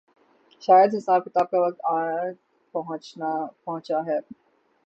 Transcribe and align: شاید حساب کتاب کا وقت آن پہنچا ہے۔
شاید 0.61 0.95
حساب 0.95 1.25
کتاب 1.25 1.49
کا 1.51 1.59
وقت 1.59 1.79
آن 1.83 2.33
پہنچا 3.65 3.99
ہے۔ 4.07 4.19